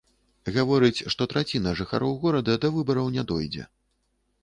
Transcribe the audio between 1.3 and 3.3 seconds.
траціна жыхароў горада да выбараў